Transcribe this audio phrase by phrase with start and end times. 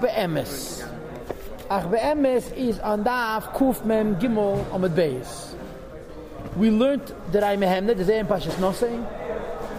[0.00, 0.86] Be'emes.
[1.70, 5.54] Ach be'emes is on daf kuf mem gimel the base.
[6.56, 9.04] We learned that I mehemne, the Zayin Pashas Nosei,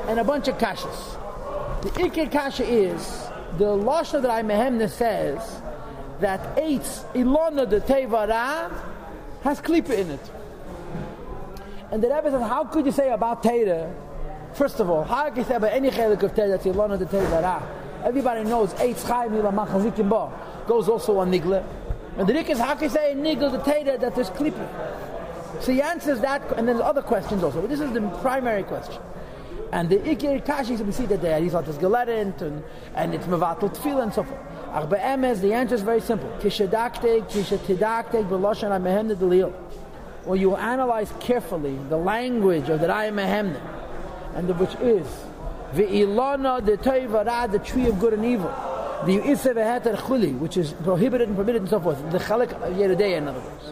[0.07, 1.81] and a bunch of kashas.
[1.81, 3.27] The Ikir kasha is,
[3.57, 5.61] the Lashon that I mehemne says
[6.19, 8.71] that eitz ilona de tevara
[9.43, 10.31] has klipa in it.
[11.91, 13.93] And the Rebbe says, how could you say about Teda?
[14.53, 17.05] First of all, how can you say about any chelik of Teda that's ilona de
[17.05, 17.76] tevara?
[18.03, 20.31] Everybody knows eitz chayim ila machazikim ba
[20.67, 21.63] goes also on nigle.
[22.17, 24.67] And the Rik is, how can you say in nigle de Teda that there's klipa?
[25.61, 27.61] So he answers that, and then there's other questions also.
[27.61, 29.01] But this is the primary question.
[29.71, 32.63] And the Ikir Kashi, so we see that there is lot of gelernt, and,
[32.95, 34.39] and it's mevatel tefillah and so forth.
[34.71, 36.29] Ach be'emes, the answer is very simple.
[36.39, 39.51] Kishadaktek, kishatidaktek, b'loshan ha-mehemne delil.
[40.23, 43.59] When you analyze carefully the language of the Raya Mehemne,
[44.35, 45.07] and the, which is
[45.73, 48.49] Ve'ilana the Toivara, the tree of good and evil.
[49.05, 51.97] The Yisra Ve'heter Chuli, which is prohibited and permitted and so forth.
[52.11, 53.71] The Chalik of Yeridei, in other words.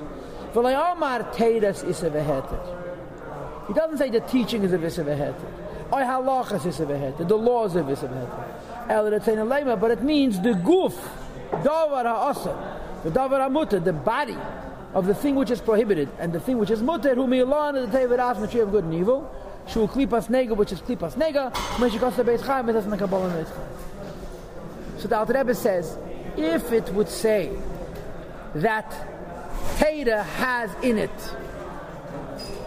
[0.54, 3.68] V'layamar Teiras Yisra Ve'heter.
[3.68, 5.92] He doesn't say the teaching is a Yisra Ve'heter.
[5.92, 7.28] Or halachas is a Ve'heter.
[7.28, 8.90] The laws of Ve'heter.
[8.90, 10.94] El Retzein Lema, but it means the goof,
[11.52, 14.38] Davar Ha'asa, the Davar Ha'muta, the body
[14.94, 17.98] of the thing which is prohibited and the thing which is mutter, whom Ilan the
[17.98, 19.30] Teviras, the tree of good and evil,
[19.68, 23.48] Shu Klipas Nega, which is Klipas Nega, Meshikos the Beis Chaim, it doesn't Kabbalah Beis
[23.48, 25.00] Chaim.
[25.00, 25.98] So the Alter Rebbe says,
[26.38, 27.52] if it would say
[28.56, 28.92] that
[29.78, 31.36] Teda has in it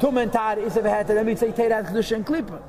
[0.01, 2.61] Tumentar is a Veheter, then we'd say Teda has Kedusha and Klipa.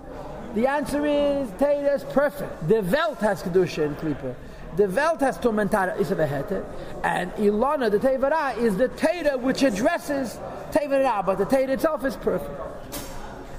[0.56, 2.68] The answer is Teda is perfect.
[2.68, 4.36] The Welt has Kedusha and Klipa.
[4.78, 6.66] The Welt has Tumentar is a Veheter,
[7.04, 10.40] and Ilana, the Tevara, is the Teda which addresses
[10.72, 12.79] Tevara, but the Teda itself is perfect.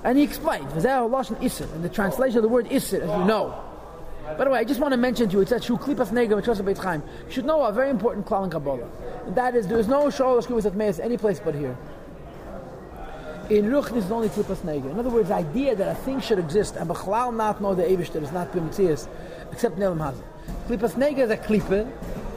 [0.03, 3.65] And he explains, in the translation of the word Isser, as you know.
[4.39, 6.37] By the way, I just want to mention to you, it says Shu Klipas Nega
[6.37, 7.03] Mitzvah Beit Chaim.
[7.27, 8.89] You should know a very important klal in Kabbalah.
[9.27, 11.77] And that is, there is no Shol Shkuvis at Meis any place but here.
[13.51, 14.91] In Ruch, this is only Klipas Nega.
[14.91, 17.83] In other words, the idea that a thing should exist and Bechlal not know the
[17.83, 19.09] Eivish that is not Bimtzias,
[19.51, 20.23] except Nelam Hazah.
[20.69, 21.91] Klipas is a Klipa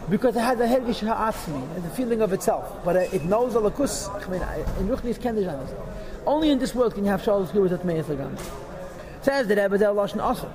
[0.09, 2.83] because it has a Hergish Ha'atzmi, the feeling of itself.
[2.83, 4.09] But it knows a Lakus.
[4.09, 4.41] I mean,
[4.79, 5.47] in Ruch is Kendish
[6.25, 8.37] only in this world can you have Shalos Gurus at Meis Lagan.
[9.21, 10.51] Says the Rebbe Zel Lashon Asa.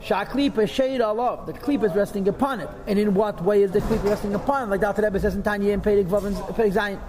[0.00, 1.42] Shaklipa Shade Allah.
[1.46, 2.68] The Klipa is resting upon it.
[2.86, 4.70] And in what way is the Klipa resting upon it?
[4.70, 5.02] Like Dr.
[5.02, 7.00] Rebbe says in Tanya and Pedig Zayin.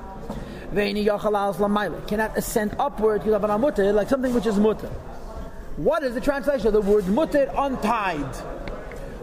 [0.72, 2.08] Veini Yochalas Lamaila.
[2.08, 4.88] Cannot ascend upward like something which is mutter.
[5.78, 7.52] What is the translation of the word mutter?
[7.58, 8.36] Untied.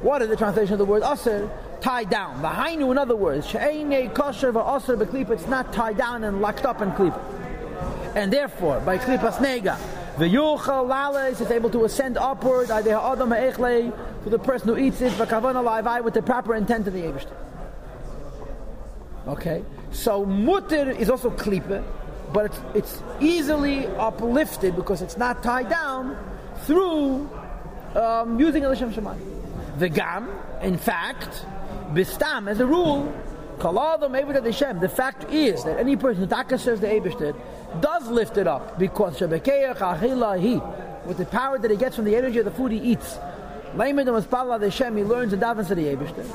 [0.02, 1.50] What is the translation of the word aser?
[1.80, 2.40] Tied down.
[2.42, 5.30] Behind you, in other words, she'ene kosher va'aser beklipa.
[5.30, 7.41] It's not tied down and locked up in klipa
[8.14, 9.78] and therefore by klipas nega
[10.18, 16.14] the yuchal lales is able to ascend upward to the person who eats it with
[16.14, 17.36] the proper intent of the Eberstein.
[19.26, 21.82] Okay, so mutter is also klipa,
[22.32, 26.16] but it's, it's easily uplifted because it's not tied down
[26.66, 27.30] through
[27.94, 29.16] um, using Elishem Shemai.
[29.78, 30.28] The gam,
[30.60, 31.46] in fact,
[31.92, 33.10] bistam as a rule,
[33.58, 37.34] the fact is that any person who serves the Eberstein
[37.80, 42.44] does lift it up because with the power that he gets from the energy of
[42.44, 43.18] the food he eats.
[43.74, 46.30] Layman was the Shem, he learns and davens to the Eberstein.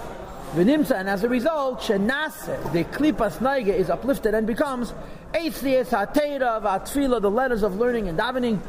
[0.53, 4.93] V'nimsa, and as a result, shenase, the klipas naiga is uplifted and becomes
[5.33, 8.59] eitzies ha'teira v'atfila, the letters of learning and davening,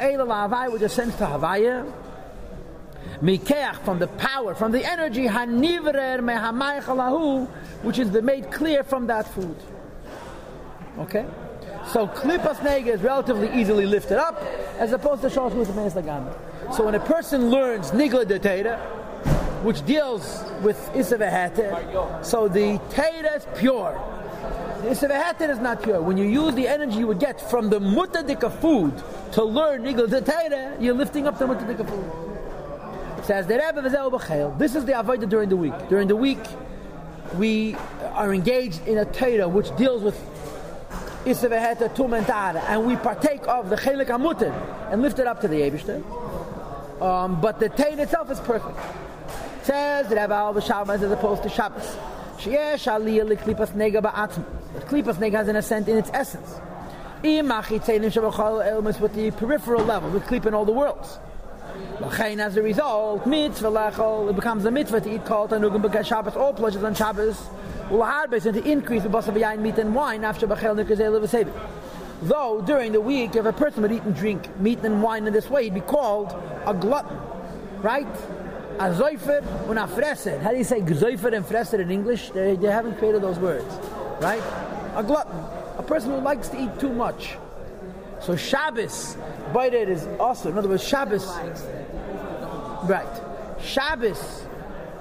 [0.00, 1.92] eila la'avai, which ascends to Havaya,
[3.20, 7.46] mikeach, from the power, from the energy, hanivrer mehamaychalahu,
[7.82, 9.56] which is made clear from that food.
[10.98, 11.26] Okay?
[11.92, 14.40] So klipas nega is relatively easily lifted up,
[14.78, 18.78] as opposed to shalosh with the So when a person learns nigla de teira,
[19.64, 24.00] which deals with isavahate, so the teira is pure.
[24.82, 26.00] The is not pure.
[26.00, 28.94] When you use the energy you would get from the mutadika food
[29.32, 33.24] to learn nigla de teira, you're lifting up the mutadika food.
[33.24, 35.74] Says the Rebbe This is the avodah during the week.
[35.88, 36.38] During the week,
[37.36, 37.74] we
[38.12, 40.16] are engaged in a teira which deals with
[41.24, 44.52] Isavaheta Tumentara, and we partake of the Chelik Amutin
[44.90, 46.02] and lift it up to the Yebishter.
[47.02, 48.78] Um, but the Tain itself is perfect.
[48.78, 51.96] It says that Rabbi Shabbos as opposed to Shabbos.
[52.38, 54.44] Sheyesh aliyah liklipas nega ba'atzm.
[54.72, 56.58] But klipas nega has an ascent in its essence.
[57.22, 57.48] With
[59.14, 61.18] the peripheral level, with klip in all the worlds.
[62.02, 66.54] As a result, mitzvah it becomes a mitzvah to eat kol tanugim because Shabbos, all
[66.54, 67.38] pleasures on Shabbos,
[67.90, 71.52] ulaharbes, and to increase the basa v'yayin meat and wine after bachel nikazeh
[72.22, 75.32] Though during the week, if a person would eat and drink meat and wine in
[75.32, 76.34] this way, he'd be called
[76.66, 77.18] a glutton,
[77.82, 78.06] right?
[78.80, 80.40] a Zeufer and a Fresser.
[80.40, 82.30] How do you say Zeufer and Fresser in English?
[82.30, 83.78] They, they haven't created those words,
[84.22, 84.42] right?
[84.96, 85.36] A glutton,
[85.76, 87.36] a person who likes to eat too much.
[88.20, 89.18] So Shabbos,
[89.52, 91.26] Baited is also, in other words, Shabbos,
[92.84, 93.20] right.
[93.62, 94.46] Shabbos,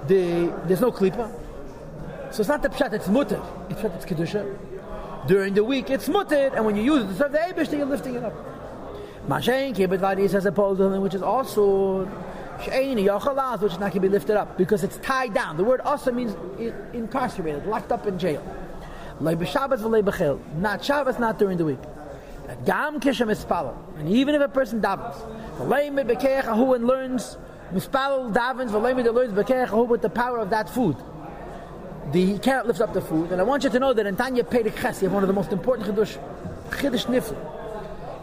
[0.07, 1.31] the, there's no klipa.
[2.31, 3.41] So it's not the pshat, it's mutter.
[3.69, 4.57] It's pshat, it's kedusha.
[5.27, 7.85] During the week, it's mutter, and when you use it to serve the Abish, you're
[7.85, 8.33] lifting it up.
[9.27, 12.05] Mashen kibbut as opposed to something which is also
[12.63, 15.57] she'eni yachalas, which is not going to be lifted up because it's tied down.
[15.57, 16.35] The word also means
[16.93, 18.41] incarcerated, locked up in jail.
[19.21, 21.79] Not Shabbos, not during the week.
[22.65, 25.15] Gam kishem mispalel, and even if a person davens,
[25.57, 27.37] v'lei bekeach and learns
[27.73, 30.95] mispalel davens v'lei learns bekeach with the power of that food.
[32.11, 34.15] The, he cannot lift up the food, and I want you to know that in
[34.15, 36.17] Tanya Perek Ches, you have one of the most important chiddush,
[36.71, 37.35] chiddush nifl.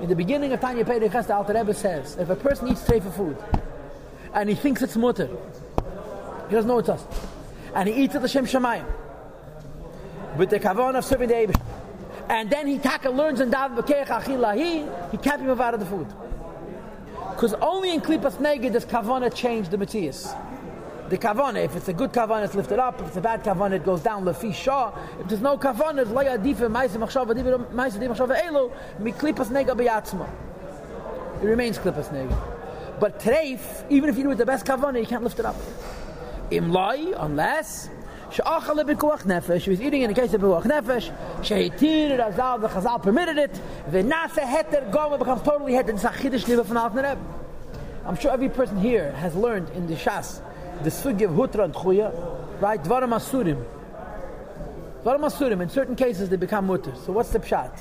[0.00, 2.82] In the beginning of Tanya Perek Ches, the Alter Rebbe says, if a person eats
[2.82, 3.36] treifa food,
[4.34, 5.28] and he thinks it's mutter,
[6.48, 7.04] he doesn't know it's us,
[7.76, 8.84] and he eats it the Shem Shemayim,
[10.36, 11.60] with the kavan of serving the Abish,
[12.28, 15.80] and then he taka learns and dav b'keich achilahi, he can't be moved out of
[15.80, 16.08] the food.
[17.30, 20.34] Because only in Klipas Neged does kavana change the Matthias
[21.08, 21.64] the kavana.
[21.64, 23.00] If it's a good kavana, it's lifted up.
[23.00, 24.24] If it's a bad kavana, it goes down.
[24.24, 24.92] Lefi shah.
[25.20, 29.76] If there's no kavana, it's like adifa ma'asim machshava adifa ma'asim machshava elo miklipas nega
[29.76, 30.28] biyatzma.
[31.42, 32.36] It remains klipas nega.
[32.98, 35.56] But treif, even if you do it the best kavana, you can't lift it up.
[36.50, 37.90] Imlai, unless
[38.32, 39.62] she'achal b'kuach nefesh.
[39.62, 41.44] He was eating in the case of b'kuach nefesh.
[41.44, 43.60] She'itir razal the chazal permitted it.
[43.90, 45.90] V'nase heter goma becomes totally heter.
[45.90, 47.18] It's a liba from Alten
[48.06, 50.40] I'm sure every person here has learned in the Shas
[50.82, 52.82] the sugi of hutra and chuya, right?
[52.82, 53.64] Dvaram asurim.
[55.04, 55.60] Dvaram asurim.
[55.62, 56.94] In certain cases, they become mutter.
[57.04, 57.78] So what's the pshat?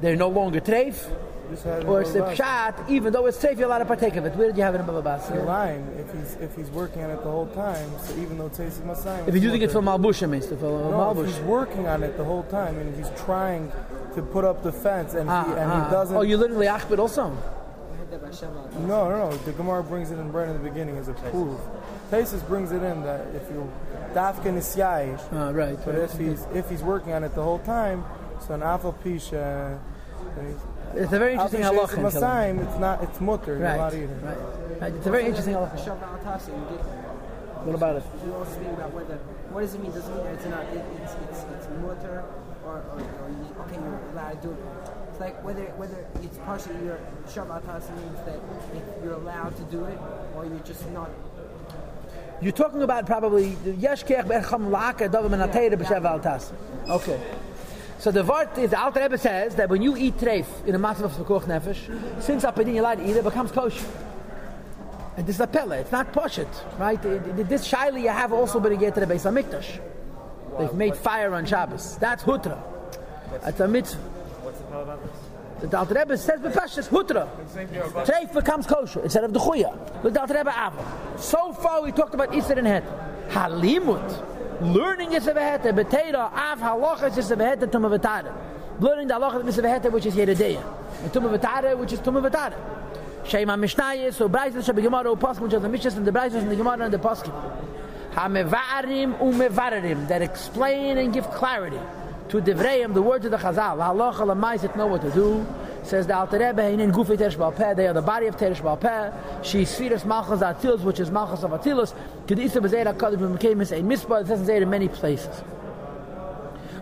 [0.00, 1.10] They're no longer treif.
[1.86, 4.34] Or it's the pshat, even though it's treif, you're allowed to partake of it.
[4.34, 5.36] Where did you have it in Baba Basra?
[5.36, 5.86] You're lying.
[5.98, 9.28] If he's if he's working on it the whole time, so even though it's masayim.
[9.28, 11.28] If he's using it for malbush, means for no, malbush.
[11.28, 13.70] If he's working on it the whole time and he's trying
[14.14, 15.84] to put up the fence and ah, he and ah.
[15.84, 16.16] he doesn't.
[16.16, 17.36] Oh, you literally achbid also.
[18.86, 19.36] No, no, no.
[19.38, 21.58] The Gemara brings it in right in the beginning as a proof.
[22.10, 23.70] Tesis brings it in that if you
[24.12, 25.78] dafkin is yayish, uh, right.
[25.84, 26.04] But right.
[26.04, 28.04] if he's if he's working on it the whole time,
[28.46, 29.78] so an afal pisha.
[30.94, 31.98] It's a very interesting halacha.
[31.98, 33.02] Masayim, it's not.
[33.02, 33.56] It's mutter.
[33.56, 33.92] Right.
[33.94, 34.80] You're not right.
[34.80, 34.92] right.
[34.94, 35.96] It's a very interesting halacha.
[37.64, 38.04] What about it?
[38.24, 39.16] You also speak about whether
[39.50, 39.90] what does it mean?
[39.90, 40.62] Does it mean that it's not?
[40.68, 42.22] It, it's it's it's mutter
[42.66, 44.58] or, or, or you, okay, you're allowed to do it.
[45.10, 48.38] It's like whether whether it's partially your Shabbat means that
[49.02, 49.98] you're allowed to do it
[50.36, 51.10] or you're just not
[52.44, 56.52] you're talking about probably Yeshkech Bercham Laka Dovim and B'Shev Altas.
[56.90, 57.18] Okay.
[57.98, 60.78] So the word is the Alter Rebbe says that when you eat treif in a
[60.78, 63.86] massive of Pekuach Nefesh, since Apedin to eat it, becomes kosher.
[65.16, 66.48] And this is a pella, it's not poshet,
[66.78, 67.00] right?
[67.00, 69.80] This shaila you have also been get to the Beis Hamikdash.
[70.58, 71.96] They've made fire on Shabbos.
[71.96, 72.62] That's hutra.
[73.42, 74.00] That's a mitzvah.
[74.00, 75.33] What's the about this?
[75.70, 77.26] The Alter Rebbe says b'pashas hutra.
[78.06, 80.02] Treif becomes kosher instead of the chuya.
[80.02, 81.18] The Alter Rebbe ava.
[81.18, 82.84] So far we talked about Isser and Het.
[83.30, 84.62] Halimut.
[84.74, 85.72] Learning is a behete.
[85.72, 87.82] Betera av halachas is a behete tum
[88.80, 90.62] Learning the halachas is a behete which is yeredeya.
[91.02, 91.30] And tum
[91.78, 92.54] which is tum avatara.
[93.26, 96.40] Shema Mishnayis, so shall be Gemara or Paskin, which are the Mishnahs and the Bryson
[96.40, 97.32] and the Gemara and the Paskin.
[98.12, 101.80] Hamevarim umevarim that explain and give clarity
[102.28, 105.46] to Devreim, the words of the Chazal, halacha lamaisit know what to do.
[105.82, 109.44] Says the Alter Rebbe, in Gufi Teresh Balpeh, they are the body of Teresh Balpeh.
[109.44, 111.94] She Sfiras Malchus Atilus, which is Malchus of Atilus.
[112.26, 115.42] Kedisa Bezeira Kadosh B'Mekemis, a mitzvah, it says in many places.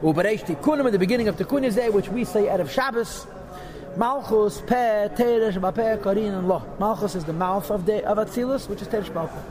[0.00, 3.26] Ubereish Tikkunim, at the beginning of Tikkun is there, which we say out of Shabbos.
[3.96, 6.62] Malchus, Peh, Teresh Balpeh, Karin, and Lo.
[6.78, 9.42] Malchus is the mouth of the of Atilus, which is Teresh Balpeh.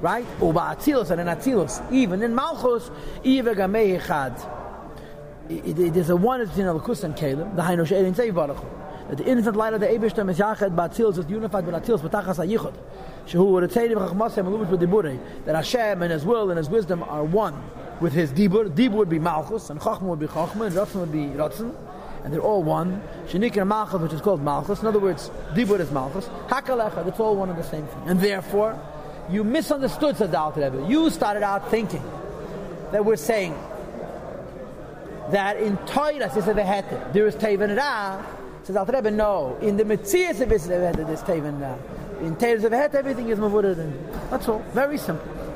[0.00, 0.26] Right?
[0.40, 2.92] Uba Atilus, and in Atilus, even in Malchus,
[3.24, 4.55] Iva Gamei Echad
[5.48, 8.64] there's a one between Alakus and Caleb, the Hainu She'erin Tzev Baruch
[9.08, 12.44] that the innocent light of the Ebershtem is Yached Batzils is unified with Atzils B'tachas
[12.44, 12.74] HaYichud.
[13.26, 17.24] Shehu say Chachmasem Lubit with Dibure that Hashem and His will and His wisdom are
[17.24, 17.62] one
[18.00, 18.68] with His Dibur.
[18.68, 21.74] Dibur would be Malchus and Chachma would be Chachma and Ratzon would be Ratzon
[22.24, 23.00] and they're all one.
[23.28, 24.80] Shenikir Malchus which is called Malchus.
[24.80, 26.26] In other words Dibur is Malchus.
[26.48, 28.02] Hakalecha it's all one and the same thing.
[28.06, 28.78] And therefore
[29.30, 30.88] you misunderstood said the Alter Rebbe.
[30.88, 32.02] You started out thinking
[32.90, 33.56] that we're saying
[35.30, 36.54] that in Torah says the
[37.12, 38.24] there is Teven Ra.
[38.62, 39.56] Says Al Rebbe, no.
[39.60, 41.76] In the Metzias of Vehete, there's Teven Ra.
[42.26, 44.30] In Torah of everything is Mavurah.
[44.30, 44.58] That's all.
[44.72, 45.35] Very simple.